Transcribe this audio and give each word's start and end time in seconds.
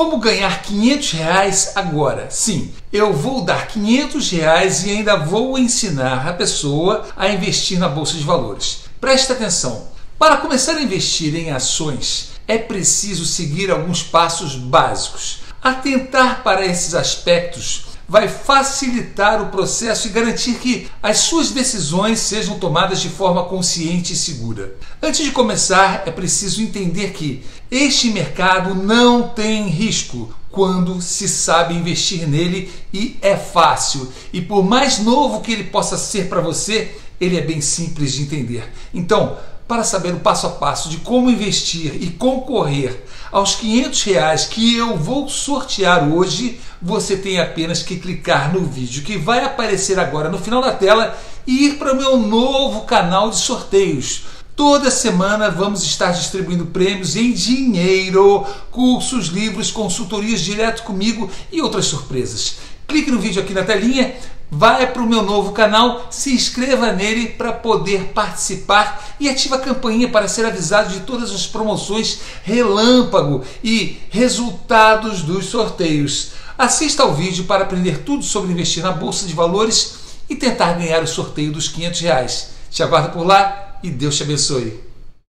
Como 0.00 0.16
ganhar 0.16 0.62
500 0.62 1.12
reais 1.12 1.72
agora? 1.74 2.28
Sim, 2.30 2.72
eu 2.90 3.12
vou 3.12 3.42
dar 3.42 3.66
500 3.66 4.30
reais 4.30 4.82
e 4.86 4.92
ainda 4.92 5.14
vou 5.14 5.58
ensinar 5.58 6.26
a 6.26 6.32
pessoa 6.32 7.06
a 7.14 7.28
investir 7.28 7.78
na 7.78 7.86
bolsa 7.86 8.16
de 8.16 8.24
valores. 8.24 8.84
Preste 8.98 9.30
atenção. 9.30 9.88
Para 10.18 10.38
começar 10.38 10.72
a 10.72 10.82
investir 10.82 11.34
em 11.34 11.50
ações, 11.50 12.30
é 12.48 12.56
preciso 12.56 13.26
seguir 13.26 13.70
alguns 13.70 14.02
passos 14.02 14.56
básicos. 14.56 15.40
Atentar 15.62 16.42
para 16.42 16.64
esses 16.64 16.94
aspectos 16.94 17.89
vai 18.10 18.26
facilitar 18.26 19.40
o 19.40 19.50
processo 19.50 20.08
e 20.08 20.10
garantir 20.10 20.54
que 20.54 20.88
as 21.00 21.18
suas 21.18 21.52
decisões 21.52 22.18
sejam 22.18 22.58
tomadas 22.58 23.00
de 23.00 23.08
forma 23.08 23.44
consciente 23.44 24.14
e 24.14 24.16
segura. 24.16 24.74
Antes 25.00 25.24
de 25.24 25.30
começar, 25.30 26.02
é 26.04 26.10
preciso 26.10 26.60
entender 26.60 27.12
que 27.12 27.44
este 27.70 28.10
mercado 28.10 28.74
não 28.74 29.28
tem 29.28 29.68
risco 29.68 30.34
quando 30.50 31.00
se 31.00 31.28
sabe 31.28 31.74
investir 31.74 32.26
nele 32.26 32.68
e 32.92 33.16
é 33.22 33.36
fácil. 33.36 34.12
E 34.32 34.40
por 34.40 34.64
mais 34.64 34.98
novo 34.98 35.40
que 35.40 35.52
ele 35.52 35.64
possa 35.64 35.96
ser 35.96 36.28
para 36.28 36.40
você, 36.40 36.92
ele 37.20 37.36
é 37.36 37.42
bem 37.42 37.60
simples 37.60 38.12
de 38.12 38.22
entender. 38.22 38.72
Então, 38.92 39.38
para 39.70 39.84
saber 39.84 40.12
o 40.12 40.18
passo 40.18 40.48
a 40.48 40.50
passo 40.50 40.88
de 40.88 40.96
como 40.96 41.30
investir 41.30 42.02
e 42.02 42.10
concorrer 42.10 43.04
aos 43.30 43.54
500 43.54 44.02
reais 44.02 44.44
que 44.44 44.76
eu 44.76 44.96
vou 44.96 45.28
sortear 45.28 46.12
hoje, 46.12 46.58
você 46.82 47.16
tem 47.16 47.38
apenas 47.38 47.80
que 47.80 47.94
clicar 47.94 48.52
no 48.52 48.64
vídeo 48.64 49.04
que 49.04 49.16
vai 49.16 49.44
aparecer 49.44 49.96
agora 50.00 50.28
no 50.28 50.38
final 50.40 50.60
da 50.60 50.72
tela 50.72 51.16
e 51.46 51.66
ir 51.66 51.74
para 51.78 51.92
o 51.92 51.96
meu 51.96 52.16
novo 52.16 52.80
canal 52.80 53.30
de 53.30 53.36
sorteios. 53.36 54.24
Toda 54.56 54.90
semana 54.90 55.48
vamos 55.48 55.84
estar 55.84 56.10
distribuindo 56.10 56.66
prêmios 56.66 57.14
em 57.14 57.30
dinheiro, 57.30 58.44
cursos, 58.72 59.28
livros, 59.28 59.70
consultorias 59.70 60.40
direto 60.40 60.82
comigo 60.82 61.30
e 61.52 61.62
outras 61.62 61.84
surpresas. 61.84 62.56
Clique 62.88 63.12
no 63.12 63.20
vídeo 63.20 63.40
aqui 63.40 63.54
na 63.54 63.62
telinha, 63.62 64.16
vai 64.50 64.92
para 64.92 65.02
o 65.02 65.06
meu 65.06 65.22
novo 65.22 65.52
canal, 65.52 66.08
se 66.10 66.34
inscreva 66.34 66.92
nele 66.92 67.28
para 67.28 67.52
poder 67.52 68.12
participar 68.12 69.14
e 69.20 69.28
ative 69.28 69.54
a 69.54 69.58
campainha 69.58 70.08
para 70.08 70.26
ser 70.26 70.44
avisado 70.44 70.92
de 70.92 71.00
todas 71.00 71.30
as 71.30 71.46
promoções 71.46 72.20
relâmpago 72.42 73.44
e 73.62 73.98
resultados 74.10 75.22
dos 75.22 75.46
sorteios. 75.46 76.32
Assista 76.58 77.04
ao 77.04 77.14
vídeo 77.14 77.44
para 77.44 77.62
aprender 77.62 77.98
tudo 77.98 78.22
sobre 78.22 78.52
investir 78.52 78.82
na 78.82 78.92
bolsa 78.92 79.26
de 79.26 79.32
valores 79.32 79.94
e 80.28 80.36
tentar 80.36 80.74
ganhar 80.74 81.02
o 81.02 81.06
sorteio 81.06 81.52
dos 81.52 81.68
500 81.68 82.00
reais. 82.00 82.50
Te 82.70 82.82
aguardo 82.82 83.10
por 83.10 83.26
lá 83.26 83.78
e 83.82 83.90
Deus 83.90 84.16
te 84.16 84.24
abençoe. 84.24 84.89